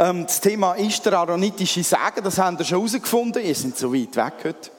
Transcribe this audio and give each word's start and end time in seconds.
Ähm, 0.00 0.26
das 0.26 0.40
Thema 0.40 0.74
ist 0.74 1.04
der 1.04 1.14
aaronitische 1.14 1.82
Sagen, 1.82 2.22
das 2.22 2.38
haben 2.38 2.56
wir 2.56 2.64
schon 2.64 2.78
herausgefunden. 2.78 3.42
Ihr 3.42 3.52
seid 3.52 3.76
so 3.76 3.92
weit 3.92 4.14
weg 4.14 4.32
heute. 4.44 4.70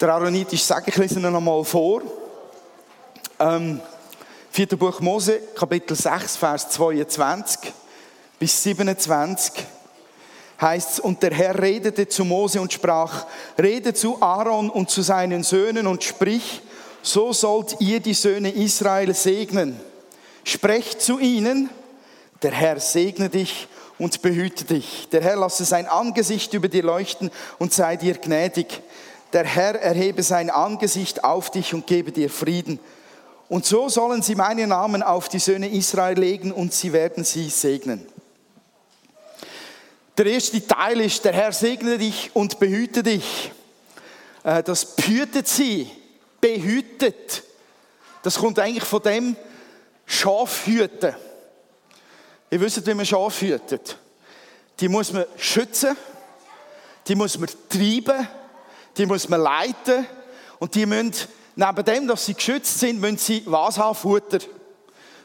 Der 0.00 0.08
aaronitische 0.08 0.64
Sagen, 0.64 0.86
ich 0.88 0.96
lese 0.96 1.20
ihn 1.20 1.30
noch 1.30 1.40
mal 1.40 1.62
vor. 1.62 2.02
Ähm, 3.38 3.80
4. 4.50 4.66
Buch 4.76 4.98
Mose, 4.98 5.38
Kapitel 5.54 5.96
6, 5.96 6.36
Vers 6.36 6.68
22 6.70 7.72
bis 8.40 8.60
27 8.64 9.64
heißt 10.60 11.00
und 11.00 11.22
der 11.22 11.32
Herr 11.32 11.60
redete 11.60 12.08
zu 12.08 12.24
Mose 12.24 12.60
und 12.60 12.72
sprach, 12.72 13.26
rede 13.60 13.94
zu 13.94 14.20
Aaron 14.20 14.70
und 14.70 14.90
zu 14.90 15.02
seinen 15.02 15.42
Söhnen 15.42 15.86
und 15.86 16.04
sprich, 16.04 16.62
so 17.02 17.32
sollt 17.32 17.76
ihr 17.80 18.00
die 18.00 18.14
Söhne 18.14 18.50
Israel 18.50 19.14
segnen. 19.14 19.78
Sprecht 20.44 21.00
zu 21.00 21.18
ihnen, 21.18 21.70
der 22.42 22.52
Herr 22.52 22.80
segne 22.80 23.28
dich 23.28 23.68
und 23.98 24.22
behüte 24.22 24.64
dich. 24.64 25.08
Der 25.10 25.22
Herr 25.22 25.36
lasse 25.36 25.64
sein 25.64 25.86
Angesicht 25.86 26.54
über 26.54 26.68
dir 26.68 26.82
leuchten 26.82 27.30
und 27.58 27.72
sei 27.72 27.96
dir 27.96 28.14
gnädig. 28.14 28.82
Der 29.32 29.44
Herr 29.44 29.80
erhebe 29.80 30.22
sein 30.22 30.50
Angesicht 30.50 31.24
auf 31.24 31.50
dich 31.50 31.74
und 31.74 31.86
gebe 31.86 32.12
dir 32.12 32.30
Frieden. 32.30 32.78
Und 33.48 33.64
so 33.64 33.88
sollen 33.88 34.22
sie 34.22 34.34
meinen 34.34 34.70
Namen 34.70 35.02
auf 35.02 35.28
die 35.28 35.38
Söhne 35.38 35.68
Israel 35.68 36.18
legen 36.18 36.52
und 36.52 36.72
sie 36.72 36.92
werden 36.92 37.24
sie 37.24 37.48
segnen. 37.48 38.06
Der 40.18 40.26
erste 40.26 40.66
Teil 40.66 41.00
ist, 41.00 41.24
der 41.24 41.32
Herr 41.32 41.52
segne 41.52 41.96
dich 41.96 42.32
und 42.34 42.58
behüte 42.58 43.04
dich. 43.04 43.52
Äh, 44.42 44.64
das 44.64 44.96
behütet 44.96 45.46
sie, 45.46 45.88
behütet. 46.40 47.44
Das 48.24 48.36
kommt 48.36 48.58
eigentlich 48.58 48.82
von 48.82 49.00
dem 49.00 49.36
Schafhüten. 50.06 51.14
Ihr 52.50 52.60
wisst, 52.60 52.84
wie 52.84 52.94
man 52.94 53.06
Schaf 53.06 53.40
hütet. 53.40 53.96
Die 54.80 54.88
muss 54.88 55.12
man 55.12 55.24
schützen, 55.36 55.96
die 57.06 57.14
muss 57.14 57.38
man 57.38 57.48
treiben, 57.68 58.26
die 58.96 59.06
muss 59.06 59.28
man 59.28 59.40
leiten 59.40 60.04
und 60.58 60.74
die 60.74 60.84
müssen, 60.84 61.14
neben 61.54 61.84
dem, 61.84 62.08
dass 62.08 62.26
sie 62.26 62.34
geschützt 62.34 62.80
sind, 62.80 63.00
müssen 63.00 63.18
sie 63.18 63.42
was 63.46 63.78
haben? 63.78 63.94
Futter. 63.94 64.40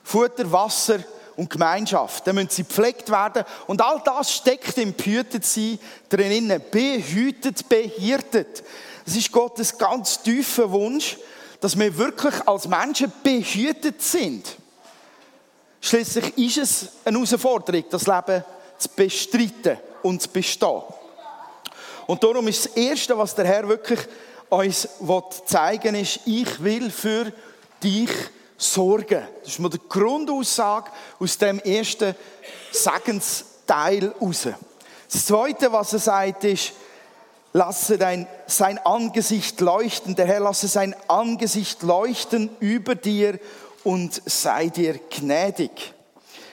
Futter, 0.04 0.52
Wasser 0.52 1.00
und 1.36 1.50
Gemeinschaft. 1.50 2.26
Dann 2.28 2.36
müssen 2.36 2.50
sie 2.50 2.64
gepflegt 2.64 3.10
werden. 3.10 3.44
Und 3.68 3.82
all 3.82 4.02
das 4.04 4.32
steckt 4.32 4.78
im 4.78 4.96
Behütet 4.96 5.46
sein 5.46 5.80
drinnen. 6.10 6.62
Behütet, 6.72 7.68
behirtet. 7.68 8.64
Das 9.06 9.16
ist 9.16 9.32
Gottes 9.32 9.78
ganz 9.78 10.22
tiefer 10.22 10.72
Wunsch, 10.72 11.18
dass 11.60 11.78
wir 11.78 11.98
wirklich 11.98 12.36
als 12.48 12.68
Menschen 12.68 13.12
behütet 13.24 14.02
sind. 14.02 14.58
Schließlich 15.82 16.38
ist 16.38 16.58
es 16.58 16.90
eine 17.04 17.18
Herausforderung, 17.18 17.84
das 17.90 18.08
Leben 18.08 18.44
zu 18.78 18.90
bestreiten 18.96 19.78
und 20.02 20.22
zu 20.22 20.30
bestehen. 20.30 20.82
Und 22.08 22.24
darum 22.24 22.48
ist 22.48 22.66
das 22.66 22.76
Erste, 22.76 23.18
was 23.18 23.36
der 23.36 23.46
Herr 23.46 23.68
wirklich 23.68 24.00
uns 24.50 24.88
zeigen 25.46 25.94
will, 25.94 26.02
ist, 26.02 26.20
ich 26.26 26.64
will 26.64 26.92
für 26.92 27.32
dich 27.82 28.10
sorgen. 28.64 29.28
Das 29.42 29.54
ist 29.54 29.60
mal 29.60 29.70
die 29.70 29.80
Grundaussage 29.90 30.92
aus 31.20 31.38
dem 31.38 31.60
ersten 31.60 32.16
Segensteil 32.72 34.14
raus. 34.20 34.48
Das 35.12 35.26
Zweite, 35.26 35.72
was 35.72 35.94
er 35.94 36.00
sagt, 36.00 36.44
ist, 36.46 36.74
lasse 37.52 37.98
dein, 37.98 38.28
sein 38.48 38.80
Angesicht 38.80 39.62
leuchten. 39.62 40.16
Der 40.16 40.26
Herr 40.26 40.40
lasse 40.40 40.68
sein 40.68 40.96
Angesicht 41.08 41.84
leuchten 41.84 42.50
über 42.60 42.96
dir 42.96 43.40
und 43.84 44.22
sei 44.26 44.70
dir 44.70 45.00
gnädig. 45.10 45.94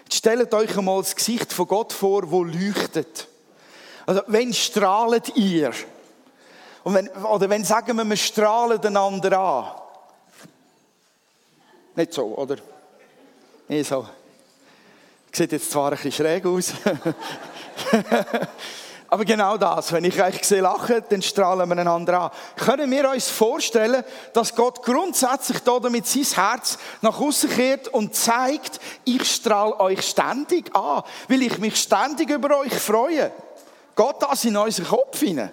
Jetzt 0.05 0.17
stellt 0.17 0.52
euch 0.52 0.77
einmal 0.77 1.00
das 1.00 1.17
Gesicht 1.17 1.52
von 1.52 1.68
Gott 1.68 1.92
vor, 1.92 2.30
wo 2.30 2.42
leuchtet. 2.45 3.29
Also, 4.06 4.23
wenn 4.27 4.52
strahlt 4.52 5.36
ihr? 5.36 5.73
Und 6.83 6.95
wenn, 6.95 7.08
oder 7.08 7.48
wenn 7.48 7.64
sagen 7.64 7.96
wir, 7.96 8.05
wir 8.05 8.17
strahlen 8.17 8.85
einander 8.85 9.39
an. 9.39 9.80
Nicht 12.00 12.14
so, 12.14 12.34
oder? 12.34 12.56
Nicht 13.68 13.86
so. 13.86 14.08
Sieht 15.30 15.52
jetzt 15.52 15.70
zwar 15.70 15.92
ein 15.92 15.96
bisschen 15.96 16.12
schräg 16.12 16.46
aus. 16.46 16.72
Aber 19.08 19.24
genau 19.27 19.58
das, 19.58 19.92
wenn 19.92 20.05
ich 20.05 20.22
euch 20.22 20.42
sehe 20.42 20.62
lachen, 20.62 21.05
dann 21.11 21.20
strahlen 21.20 21.68
wir 21.68 21.77
einander 21.77 22.18
an. 22.18 22.30
Können 22.56 22.90
wir 22.90 23.11
uns 23.11 23.28
vorstellen, 23.28 24.02
dass 24.33 24.55
Gott 24.55 24.83
grundsätzlich 24.83 25.58
da 25.58 25.78
damit 25.78 26.06
sein 26.06 26.24
Herz 26.24 26.78
nach 27.02 27.20
außen 27.20 27.50
kehrt 27.50 27.88
und 27.88 28.14
zeigt, 28.14 28.80
ich 29.05 29.30
strahle 29.30 29.78
euch 29.78 30.00
ständig 30.00 30.74
an, 30.74 31.02
weil 31.28 31.42
ich 31.42 31.58
mich 31.58 31.77
ständig 31.77 32.30
über 32.30 32.61
euch 32.61 32.72
freue? 32.72 33.30
Geht 33.94 34.17
das 34.20 34.44
in 34.46 34.56
unseren 34.56 34.86
Kopf 34.86 35.20
hinein? 35.20 35.52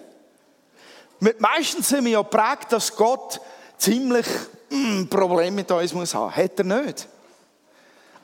Meistens 1.40 1.90
sind 1.90 2.06
wir 2.06 2.12
ja 2.12 2.22
prägt, 2.22 2.72
dass 2.72 2.96
Gott 2.96 3.38
ziemlich 3.76 4.26
ein 4.70 5.02
mm, 5.02 5.08
Problem 5.08 5.54
mit 5.54 5.70
uns 5.70 5.92
muss 5.92 6.14
haben. 6.14 6.34
Hat 6.34 6.58
er 6.58 6.64
nicht. 6.64 7.08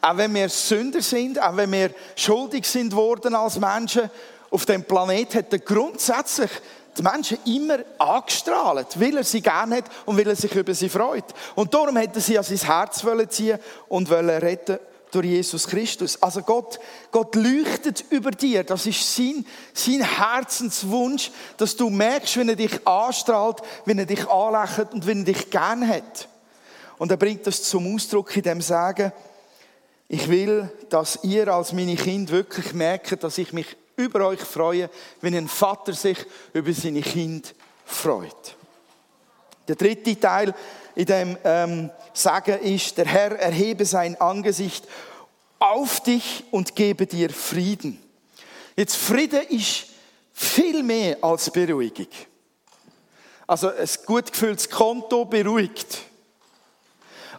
Auch 0.01 0.17
wenn 0.17 0.35
wir 0.35 0.49
Sünder 0.49 1.01
sind, 1.01 1.41
auch 1.41 1.57
wenn 1.57 1.73
wir 1.73 1.91
schuldig 2.15 2.67
sind 2.67 2.95
worden 2.95 3.35
als 3.35 3.59
Menschen 3.59 4.11
auf 4.51 4.67
dem 4.67 4.85
Planet, 4.85 5.35
hat 5.35 5.53
er 5.53 5.59
grundsätzlich 5.61 6.51
die 6.97 7.03
Menschen 7.03 7.39
immer 7.47 7.79
angestrahlt, 7.99 9.01
weil 9.01 9.17
er 9.17 9.25
sie 9.25 9.41
gerne 9.41 9.79
hat 9.79 9.85
und 10.05 10.17
weil 10.17 10.29
er 10.29 10.37
sich 10.37 10.55
über 10.55 10.75
sie 10.75 10.89
freut. 10.89 11.25
Und 11.55 11.73
darum 11.73 11.97
hätte 11.97 12.19
er 12.19 12.21
sie 12.21 12.39
an 12.39 12.45
sein 12.45 12.59
Herz 12.59 13.05
ziehen 13.31 13.59
und 13.89 14.11
retten 14.11 14.79
durch 15.11 15.27
Jesus 15.27 15.67
Christus. 15.67 16.23
Also 16.23 16.43
Gott, 16.43 16.79
Gott 17.11 17.35
leuchtet 17.35 18.05
über 18.11 18.31
dir. 18.31 18.65
Das 18.65 18.87
ist 18.87 19.15
sein, 19.15 19.47
sein 19.73 20.03
Herzenswunsch, 20.03 21.31
dass 21.57 21.77
du 21.77 21.89
merkst, 21.89 22.37
wenn 22.37 22.49
er 22.49 22.57
dich 22.57 22.87
anstrahlt, 22.87 23.63
wenn 23.85 23.99
er 23.99 24.07
dich 24.07 24.29
anlächelt 24.29 24.93
und 24.93 25.07
wenn 25.07 25.21
er 25.21 25.33
dich 25.33 25.51
gern 25.51 25.87
hat. 25.89 26.29
Und 26.99 27.11
er 27.11 27.17
bringt 27.17 27.47
das 27.47 27.63
zum 27.63 27.95
Ausdruck 27.95 28.37
in 28.37 28.43
dem 28.43 28.61
Sagen, 28.61 29.13
ich 30.09 30.29
will, 30.29 30.71
dass 30.91 31.19
ihr 31.23 31.49
als 31.49 31.73
meine 31.73 31.97
Kinder 31.97 32.33
wirklich 32.33 32.73
merkt, 32.73 33.23
dass 33.23 33.39
ich 33.39 33.53
mich 33.53 33.77
über 33.97 34.27
euch 34.27 34.41
freue, 34.41 34.91
wenn 35.21 35.35
ein 35.35 35.49
Vater 35.49 35.93
sich 35.93 36.19
über 36.53 36.73
seine 36.73 37.01
Kinder 37.01 37.49
freut. 37.85 38.57
Der 39.67 39.77
dritte 39.77 40.19
Teil 40.19 40.55
in 40.95 41.07
dem 41.07 41.39
ähm, 41.43 41.91
Sagen 42.13 42.61
ist, 42.61 42.99
der 42.99 43.07
Herr 43.07 43.39
erhebe 43.39 43.85
sein 43.85 44.21
Angesicht 44.21 44.87
auf 45.59 46.01
dich 46.01 46.45
und 46.51 46.77
gebe 46.77 47.07
dir 47.07 47.31
Frieden. 47.31 47.99
Jetzt 48.77 48.97
Frieden 48.97 49.43
ist 49.49 49.87
viel 50.33 50.83
mehr 50.83 51.17
als 51.23 51.51
Beruhigung. 51.51 52.09
Also 53.47 53.69
ein 53.69 53.89
gut 54.07 54.33
gefülltes 54.33 54.69
Konto 54.69 55.25
beruhigt. 55.25 55.99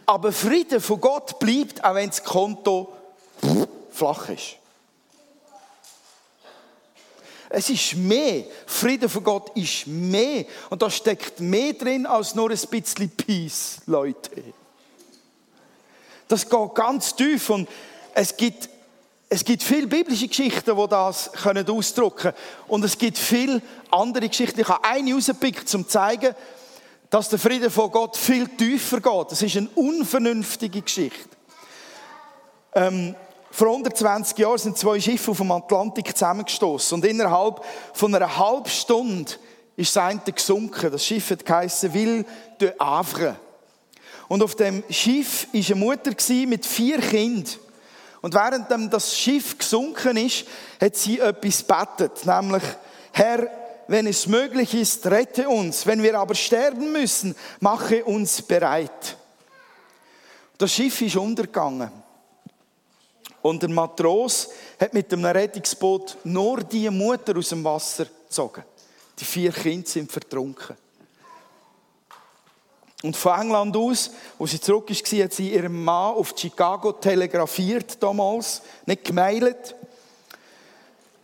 Aber 0.06 0.32
Frieden 0.32 0.80
von 0.80 1.00
Gott 1.00 1.38
bleibt, 1.40 1.84
auch 1.84 1.94
wenn 1.94 2.08
das 2.08 2.22
Konto 2.22 2.92
flach 3.90 4.28
ist. 4.28 4.56
Es 7.48 7.70
ist 7.70 7.94
mehr. 7.94 8.44
Frieden 8.66 9.08
von 9.08 9.24
Gott 9.24 9.56
ist 9.56 9.86
mehr. 9.86 10.44
Und 10.70 10.82
da 10.82 10.90
steckt 10.90 11.40
mehr 11.40 11.72
drin 11.72 12.06
als 12.06 12.34
nur 12.34 12.50
ein 12.50 12.58
bisschen 12.70 13.10
Peace, 13.10 13.78
Leute. 13.86 14.30
Das 16.28 16.48
geht 16.48 16.74
ganz 16.74 17.14
tief 17.14 17.50
und 17.50 17.68
es 18.14 18.36
gibt, 18.36 18.68
es 19.28 19.44
gibt 19.44 19.62
viele 19.62 19.86
biblische 19.86 20.26
Geschichten, 20.26 20.76
die 20.76 20.88
das 20.88 21.30
ausdrücken 21.68 22.16
können. 22.16 22.34
Und 22.66 22.84
es 22.84 22.98
gibt 22.98 23.16
viele 23.16 23.62
andere 23.90 24.28
Geschichten. 24.28 24.60
Ich 24.60 24.68
habe 24.68 24.84
eine 24.84 25.14
rausgepickt, 25.14 25.72
um 25.74 25.82
zu 25.82 25.88
zeigen, 25.88 26.34
dass 27.10 27.28
der 27.28 27.38
Friede 27.38 27.70
von 27.70 27.90
Gott 27.90 28.16
viel 28.16 28.48
tiefer 28.48 29.00
geht. 29.00 29.30
Das 29.30 29.42
ist 29.42 29.56
eine 29.56 29.68
unvernünftige 29.74 30.82
Geschichte. 30.82 31.28
Ähm, 32.74 33.14
vor 33.50 33.68
120 33.68 34.36
Jahren 34.38 34.58
sind 34.58 34.76
zwei 34.76 35.00
Schiffe 35.00 35.30
auf 35.30 35.38
dem 35.38 35.50
Atlantik 35.50 36.14
zusammengestoßen 36.14 36.96
und 36.96 37.04
innerhalb 37.06 37.64
von 37.94 38.14
einer 38.14 38.36
halben 38.36 38.68
Stunde 38.68 39.32
ist 39.76 39.96
das 39.96 40.04
eine 40.04 40.20
gesunken. 40.20 40.90
Das 40.90 41.04
Schiff 41.04 41.30
hat 41.30 41.44
geheißen 41.44 41.92
Ville 41.92 42.24
de 42.60 42.72
Havre. 42.78 43.36
Und 44.28 44.42
auf 44.42 44.56
dem 44.56 44.82
Schiff 44.90 45.48
war 45.52 45.60
eine 45.64 45.74
Mutter 45.74 46.10
mit 46.46 46.66
vier 46.66 46.98
Kindern. 46.98 47.54
Und 48.22 48.34
während 48.34 48.92
das 48.92 49.16
Schiff 49.16 49.56
gesunken 49.56 50.16
ist, 50.16 50.46
hat 50.80 50.96
sie 50.96 51.20
etwas 51.20 51.62
betet, 51.62 52.26
nämlich, 52.26 52.62
Herr, 53.12 53.48
wenn 53.88 54.06
es 54.06 54.26
möglich 54.26 54.74
ist, 54.74 55.06
rette 55.06 55.48
uns. 55.48 55.86
Wenn 55.86 56.02
wir 56.02 56.18
aber 56.18 56.34
sterben 56.34 56.92
müssen, 56.92 57.34
mache 57.60 58.04
uns 58.04 58.42
bereit. 58.42 59.16
Das 60.58 60.72
Schiff 60.72 61.00
ist 61.02 61.16
untergegangen. 61.16 61.90
Und 63.42 63.62
der 63.62 63.70
Matros 63.70 64.48
hat 64.80 64.92
mit 64.92 65.12
dem 65.12 65.24
Rettungsboot 65.24 66.16
nur 66.24 66.62
die 66.64 66.90
Mutter 66.90 67.36
aus 67.36 67.50
dem 67.50 67.62
Wasser 67.62 68.06
gezogen. 68.06 68.64
Die 69.18 69.24
vier 69.24 69.52
Kinder 69.52 69.86
sind 69.86 70.10
vertrunken. 70.10 70.76
Und 73.02 73.16
von 73.16 73.40
England 73.40 73.76
aus, 73.76 74.10
wo 74.38 74.46
sie 74.46 74.60
zurück 74.60 74.90
ist, 74.90 75.06
hat 75.12 75.32
sie 75.32 75.52
ihrem 75.52 75.84
Mann 75.84 76.14
auf 76.14 76.34
Chicago 76.36 76.92
telegrafiert 76.92 78.02
damals, 78.02 78.62
nicht 78.84 79.04
gemailt. 79.04 79.76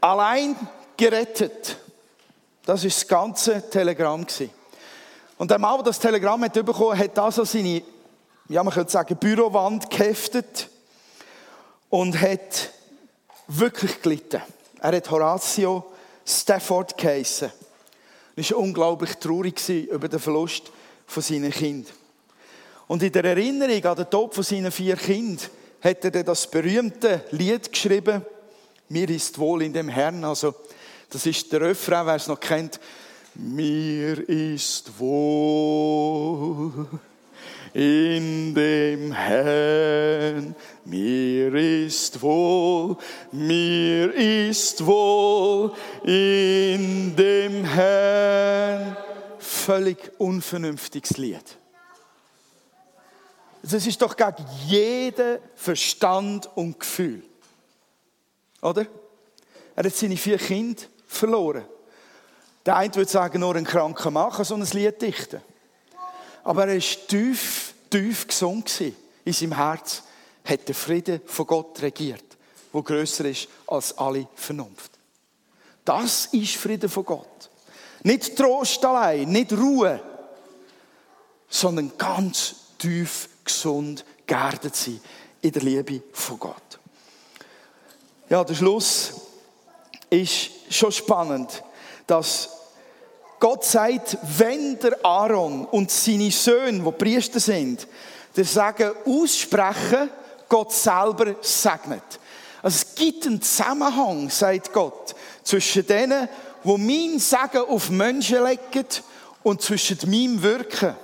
Allein 0.01 0.55
gerettet. 0.97 1.77
Das 2.65 2.85
ist 2.85 2.97
das 2.97 3.09
ganze 3.09 3.69
Telegramm 3.69 4.25
Und 5.37 5.51
der 5.51 5.59
Mann, 5.59 5.77
der 5.79 5.85
das 5.85 5.99
Telegramm 5.99 6.45
hat 6.45 6.55
bekommen, 6.55 6.97
hat 6.97 7.19
an 7.19 7.33
seine, 7.33 7.83
ja, 8.49 8.63
man 8.63 8.73
könnte 8.73 8.93
sagen, 8.93 9.17
Bürowand 9.17 9.91
geheftet 9.91 10.69
und 11.91 12.21
hat 12.21 12.71
wirklich 13.49 14.01
gelitten. 14.01 14.43
Er 14.81 14.97
hat 14.97 15.11
Horatio 15.11 15.93
Stafford 16.25 16.97
geheissen. 16.97 17.51
Er 18.37 18.51
war 18.51 18.59
unglaublich 18.59 19.17
traurig 19.17 19.69
über 19.69 20.09
den 20.09 20.21
Verlust 20.21 20.71
von 21.07 21.23
seinen 21.23 21.51
Kindern. 21.51 21.93
Und 22.87 23.03
in 23.03 23.13
der 23.13 23.25
Erinnerung 23.25 23.85
an 23.85 23.97
den 23.97 24.09
Tod 24.09 24.35
von 24.35 24.45
seinen 24.45 24.71
vier 24.71 24.97
Kindern 24.97 25.49
hat 25.83 26.05
er 26.05 26.23
das 26.23 26.49
berühmte 26.49 27.25
Lied 27.33 27.73
geschrieben, 27.73 28.25
Mir 28.89 29.09
ist 29.09 29.39
wohl 29.39 29.63
in 29.63 29.73
dem 29.73 29.89
Herrn. 29.89 30.23
Also, 30.23 30.55
das 31.13 31.27
ist 31.27 31.53
der 31.53 31.61
Refrain, 31.61 32.07
wer 32.07 32.15
es 32.15 32.27
noch 32.27 32.41
kennt. 32.41 32.81
Mir 33.35 34.29
ist 34.29 34.99
wohl 34.99 36.89
in 37.75 38.55
dem 38.55 39.13
Herrn. 39.13 40.55
Mir 40.87 41.55
ist 41.55 42.21
wohl, 42.23 42.97
mir 43.31 44.15
ist 44.15 44.85
wohl 44.87 45.73
in 46.05 47.15
dem 47.15 47.65
Herrn. 47.65 48.97
Völlig 49.39 50.13
unvernünftiges 50.19 51.19
Lied. 51.19 51.59
Das 53.63 53.87
ist 53.87 54.01
doch 54.01 54.17
gegen 54.17 54.47
jeden 54.67 55.39
Verstand 55.57 56.49
und 56.57 56.81
Gefühl. 56.81 57.23
Oder? 58.63 58.87
Er 59.77 59.85
hat 59.85 59.95
seine 59.95 60.17
vier 60.17 60.39
Kinder 60.39 60.83
verloren. 61.13 61.65
Der 62.65 62.77
eine 62.77 62.95
würde 62.95 63.11
sagen, 63.11 63.41
nur 63.41 63.57
ein 63.57 63.65
kranker 63.65 64.11
Mann 64.11 64.33
kann 64.33 64.45
so 64.45 64.55
ein 64.55 64.63
Lied 64.63 65.01
dichten. 65.03 65.41
Aber 66.45 66.67
er 66.67 66.75
war 66.75 67.07
tief, 67.09 67.75
tief 67.91 68.27
gesund 68.27 68.81
in 69.25 69.33
seinem 69.33 69.57
Herz. 69.57 70.03
Hat 70.45 70.67
der 70.67 70.75
Friede 70.75 71.21
von 71.25 71.47
Gott 71.47 71.81
regiert, 71.83 72.25
wo 72.73 72.83
größer 72.83 73.25
ist 73.27 73.49
als 73.67 73.97
alle 73.97 74.27
Vernunft. 74.35 74.91
Das 75.85 76.27
ist 76.27 76.57
Friede 76.57 76.89
von 76.89 77.05
Gott. 77.05 77.51
Nicht 78.03 78.37
Trost 78.37 78.85
allein, 78.85 79.29
nicht 79.29 79.53
Ruhe, 79.53 80.01
sondern 81.49 81.93
ganz 81.97 82.57
tief 82.79 83.29
gesund 83.45 84.05
geerdet 84.27 84.75
sein 84.75 85.01
in 85.43 85.53
der 85.53 85.63
Liebe 85.63 86.03
von 86.13 86.39
Gott. 86.39 86.81
Ja, 88.29 88.43
der 88.43 88.55
Schluss 88.55 89.22
ist 90.13 90.51
schon 90.71 90.93
spannend, 90.93 91.63
dass 92.07 92.51
Gott 93.41 93.65
sagt, 93.65 94.19
wenn 94.39 94.79
der 94.79 95.05
Aaron 95.05 95.65
und 95.65 95.91
seine 95.91 96.31
Söhne, 96.31 96.83
die 96.85 96.93
Priester 96.93 97.41
sind, 97.41 97.89
das 98.35 98.53
Sagen 98.53 98.93
aussprechen, 99.07 100.11
Gott 100.49 100.73
selber 100.73 101.35
segnet. 101.41 102.03
Also 102.63 102.85
es 102.87 102.95
gibt 102.95 103.27
einen 103.27 103.43
Zusammenhang, 103.43 104.29
sagt 104.31 104.73
Gott, 104.73 105.15
zwischen 105.43 105.87
denen, 105.87 106.29
wo 106.63 106.77
mein 106.77 107.19
Sagen 107.19 107.63
auf 107.69 107.91
Menschen 107.91 108.45
legen 108.45 108.87
und 109.43 109.63
zwischen 109.63 109.99
meinem 110.05 110.43
Wirken. 110.43 110.95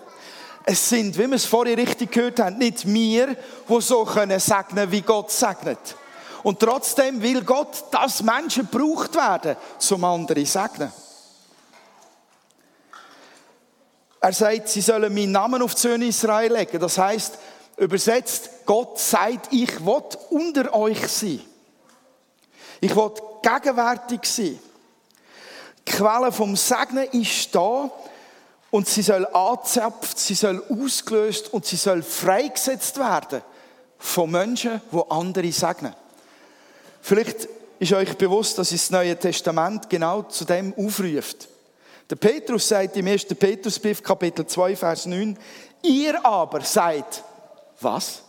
Es 0.64 0.86
sind, 0.86 1.16
wie 1.18 1.26
wir 1.26 1.36
es 1.36 1.46
vorhin 1.46 1.78
richtig 1.78 2.12
gehört 2.12 2.40
haben, 2.40 2.58
nicht 2.58 2.86
wir, 2.86 3.34
die 3.68 3.80
so 3.80 4.04
können 4.04 4.38
segnen, 4.38 4.92
wie 4.92 5.00
Gott 5.00 5.30
segnet. 5.30 5.96
Und 6.42 6.60
trotzdem 6.60 7.20
will 7.22 7.42
Gott, 7.42 7.84
dass 7.90 8.22
Menschen 8.22 8.68
gebraucht 8.70 9.14
werden, 9.14 9.56
zum 9.78 10.04
anderen 10.04 10.44
segnen. 10.44 10.92
Er 14.20 14.32
sagt, 14.32 14.68
sie 14.68 14.80
sollen 14.80 15.14
meinen 15.14 15.32
Namen 15.32 15.62
auf 15.62 15.74
die 15.74 15.80
Söhne 15.80 16.06
Israel 16.06 16.52
legen. 16.52 16.80
Das 16.80 16.98
heißt, 16.98 17.38
übersetzt, 17.76 18.50
Gott 18.66 18.98
sagt, 18.98 19.52
ich 19.52 19.84
will 19.84 20.02
unter 20.30 20.74
euch 20.74 21.06
sein. 21.08 21.40
Ich 22.80 22.94
will 22.94 23.12
gegenwärtig 23.42 24.24
sein. 24.24 24.58
Die 25.86 25.92
Quelle 25.92 26.32
vom 26.32 26.56
Segnen 26.56 27.04
ist 27.12 27.54
da 27.54 27.90
und 28.70 28.88
sie 28.88 29.02
soll 29.02 29.26
angezapft, 29.26 30.18
sie 30.18 30.34
soll 30.34 30.62
ausgelöst 30.68 31.52
und 31.52 31.64
sie 31.64 31.76
soll 31.76 32.02
freigesetzt 32.02 32.98
werden 32.98 33.42
von 33.98 34.30
Menschen, 34.30 34.80
die 34.92 35.10
andere 35.10 35.50
segnen. 35.52 35.94
Vielleicht 37.08 37.48
ist 37.78 37.94
euch 37.94 38.18
bewusst, 38.18 38.58
dass 38.58 38.68
das 38.68 38.90
Neue 38.90 39.18
Testament 39.18 39.88
genau 39.88 40.24
zu 40.24 40.44
dem 40.44 40.74
aufruft. 40.76 41.48
Der 42.10 42.16
Petrus 42.16 42.68
sagt 42.68 42.98
im 42.98 43.06
1. 43.06 43.24
Petrusbrief, 43.24 44.02
Kapitel 44.02 44.46
2, 44.46 44.76
Vers 44.76 45.06
9, 45.06 45.38
ihr 45.84 46.22
aber 46.22 46.60
seid, 46.60 47.24
was? 47.80 48.20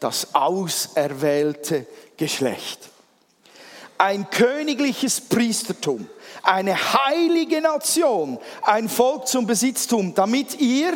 Das 0.00 0.34
auserwählte 0.34 1.86
Geschlecht. 2.18 2.90
Ein 3.96 4.28
königliches 4.28 5.22
Priestertum, 5.22 6.10
eine 6.42 6.76
heilige 6.76 7.62
Nation, 7.62 8.38
ein 8.60 8.90
Volk 8.90 9.28
zum 9.28 9.46
Besitztum, 9.46 10.14
damit 10.14 10.60
ihr 10.60 10.92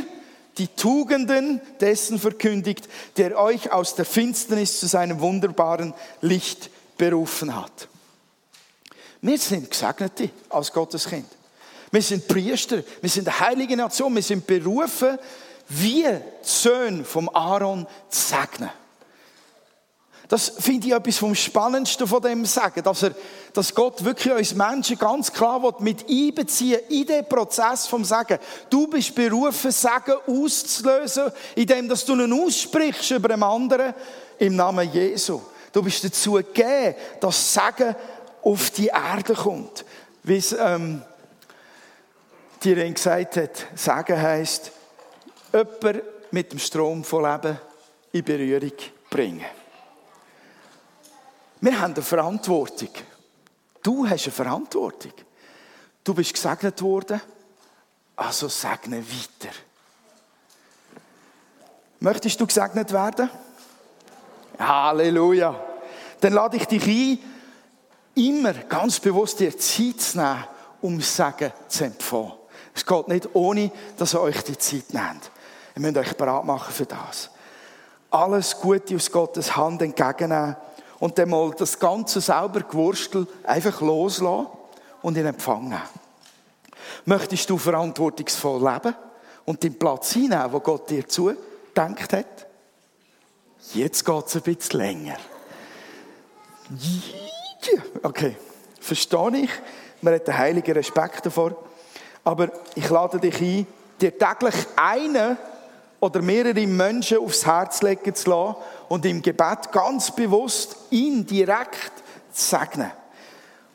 die 0.61 0.69
Tugenden 0.69 1.59
dessen 1.81 2.19
verkündigt, 2.19 2.87
der 3.17 3.39
euch 3.39 3.73
aus 3.73 3.95
der 3.95 4.05
Finsternis 4.05 4.79
zu 4.79 4.87
seinem 4.87 5.21
wunderbaren 5.21 5.95
Licht 6.21 6.69
berufen 6.99 7.57
hat. 7.57 7.89
Wir 9.23 9.39
sind 9.39 9.71
Gesegnete 9.71 10.29
als 10.51 10.71
Gottes 10.71 11.09
Kind. 11.09 11.27
Wir 11.91 12.03
sind 12.03 12.29
Priester, 12.29 12.83
wir 13.01 13.09
sind 13.09 13.27
eine 13.27 13.41
heilige 13.41 13.75
Nation, 13.75 14.15
wir 14.15 14.23
sind 14.23 14.47
berufen, 14.47 15.19
die 15.71 16.05
Söhne 16.43 17.05
vom 17.05 17.31
Aaron 17.31 17.87
zu 18.11 18.21
segnen. 18.21 18.71
Das 20.31 20.49
finde 20.61 20.87
ich 20.87 20.95
etwas 20.95 21.19
vom 21.19 21.35
Spannendsten 21.35 22.07
von 22.07 22.23
dem 22.23 22.47
Sagen, 22.47 22.85
dass, 22.85 23.03
er, 23.03 23.17
dass 23.53 23.75
Gott 23.75 24.05
wirklich 24.05 24.33
uns 24.33 24.55
Menschen 24.55 24.97
ganz 24.97 25.33
klar 25.33 25.61
will, 25.61 25.75
mit 25.81 26.09
einbeziehen 26.09 26.79
in 26.89 27.05
den 27.05 27.29
Prozess 27.29 27.89
vom 27.89 28.05
Sagen. 28.05 28.39
Du 28.71 28.87
bist 28.87 29.13
berufen, 29.13 29.73
Sagen 29.73 30.15
auszulösen, 30.29 31.33
indem 31.57 31.89
dass 31.89 32.05
du 32.05 32.15
ihn 32.15 32.33
aussprichst 32.33 33.11
über 33.11 33.35
einen 33.35 33.43
anderen 33.43 33.93
im 34.39 34.55
Namen 34.55 34.93
Jesu. 34.93 35.41
Du 35.73 35.83
bist 35.83 36.05
dazu 36.05 36.35
gegeben, 36.35 36.95
dass 37.19 37.53
Sagen 37.53 37.97
auf 38.45 38.71
die 38.71 38.87
Erde 38.87 39.35
kommt. 39.35 39.85
Wie 40.23 40.37
es 40.37 40.53
ähm, 40.53 41.03
Ring 42.65 42.95
gesagt 42.95 43.37
hat, 43.37 43.67
sagen 43.75 44.23
heisst, 44.23 44.71
jemand 45.53 46.03
mit 46.31 46.53
dem 46.53 46.61
Strom 46.61 47.03
von 47.03 47.25
Leben 47.25 47.59
in 48.13 48.23
Berührung 48.23 48.73
bringen. 49.11 49.60
Wir 51.61 51.79
haben 51.79 51.95
eine 51.95 52.03
Verantwortung. 52.03 52.89
Du 53.83 54.09
hast 54.09 54.25
eine 54.25 54.33
Verantwortung. 54.33 55.13
Du 56.03 56.15
bist 56.15 56.33
gesegnet 56.33 56.81
worden, 56.81 57.21
also 58.17 58.49
segne 58.49 59.05
weiter. 59.05 59.55
Möchtest 62.01 62.41
du 62.41 62.47
gesegnet 62.47 62.93
werden? 62.93 63.29
Halleluja. 64.59 65.55
Dann 66.21 66.33
lade 66.33 66.57
ich 66.57 66.65
dich 66.65 66.87
ein, 66.87 67.19
immer 68.15 68.55
ganz 68.55 68.99
bewusst 69.01 69.41
dir 69.41 69.57
Zeit 69.57 70.01
zu 70.01 70.19
nehmen, 70.19 70.45
um 70.81 71.01
Segen 71.01 71.53
zu 71.69 71.85
empfangen. 71.85 72.33
Es 72.75 72.87
geht 72.87 73.09
nicht 73.09 73.29
ohne, 73.35 73.71
dass 73.99 74.15
ihr 74.15 74.21
euch 74.21 74.43
die 74.45 74.57
Zeit 74.57 74.95
nehmt. 74.95 75.31
Ihr 75.77 75.83
müsst 75.83 75.97
euch 75.99 76.17
bereit 76.17 76.45
machen 76.45 76.73
für 76.73 76.87
das. 76.87 77.31
Alles 78.11 78.59
Gute 78.59 78.97
aus 78.97 79.11
Gottes 79.11 79.57
Hand 79.57 79.83
entgegennehmen 79.83 80.57
und 81.01 81.19
dann 81.19 81.31
mal 81.31 81.53
das 81.57 81.79
ganze 81.79 82.21
sauber 82.21 82.61
Gewurstel 82.61 83.27
einfach 83.43 83.81
loslassen 83.81 84.47
und 85.03 85.17
in 85.17 85.27
Empfang 85.27 85.65
nehmen. 85.65 85.83
Möchtest 87.07 87.49
du 87.49 87.57
verantwortungsvoll 87.57 88.63
leben 88.71 88.95
und 89.47 89.63
den 89.63 89.79
Platz 89.79 90.13
hinnehmen, 90.13 90.53
wo 90.53 90.61
Gott 90.61 90.91
dir 90.91 91.09
zugedenkt 91.09 92.13
hat? 92.13 92.47
Jetzt 93.73 94.05
geht 94.05 94.27
es 94.27 94.37
ein 94.37 94.43
bisschen 94.43 94.81
länger. 94.81 95.17
Okay, 98.03 98.37
verstehe 98.81 99.39
ich. 99.43 99.51
Man 100.03 100.15
hat 100.15 100.29
einen 100.29 100.39
heiligen 100.39 100.73
Respekt 100.73 101.27
davor. 101.27 101.57
Aber 102.25 102.51
ich 102.75 102.89
lade 102.89 103.19
dich 103.19 103.41
ein, 103.41 103.67
dir 104.01 104.17
täglich 104.17 104.55
einen 104.77 105.37
oder 106.01 106.23
mehrere 106.23 106.67
Menschen 106.67 107.19
aufs 107.19 107.45
Herz 107.45 107.83
legen 107.83 108.15
zu 108.15 108.31
lassen 108.31 108.57
und 108.89 109.05
im 109.05 109.21
Gebet 109.23 109.71
ganz 109.71 110.11
bewusst 110.11 110.77
ihn 110.91 111.27
direkt 111.27 111.93
zu 112.33 112.49
segnen. 112.57 112.91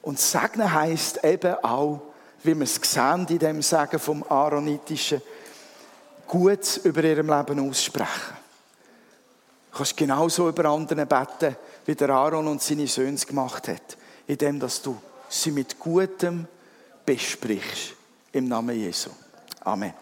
Und 0.01 0.19
segnen 0.19 0.71
heißt 0.71 1.23
eben 1.23 1.55
auch, 1.63 2.01
wie 2.43 2.55
wir 2.55 2.63
es 2.63 2.75
sehen 2.75 3.25
in 3.29 3.39
dem 3.39 3.61
Sagen 3.61 3.99
vom 3.99 4.23
Aaronitischen, 4.27 5.21
Gutes 6.27 6.77
über 6.77 7.03
ihrem 7.03 7.29
Leben 7.29 7.69
aussprechen. 7.69 8.35
Du 9.71 9.77
kannst 9.77 9.95
genauso 9.95 10.49
über 10.49 10.65
andere 10.65 11.05
beten, 11.05 11.55
wie 11.85 11.93
der 11.93 12.09
Aaron 12.09 12.47
und 12.47 12.63
seine 12.63 12.87
Söhne 12.87 13.13
es 13.13 13.27
gemacht 13.27 13.67
hat, 13.67 13.97
indem 14.25 14.59
dass 14.59 14.81
du 14.81 14.97
sie 15.29 15.51
mit 15.51 15.79
Gutem 15.79 16.47
besprichst. 17.05 17.93
Im 18.31 18.47
Namen 18.47 18.75
Jesu. 18.75 19.11
Amen. 19.63 19.93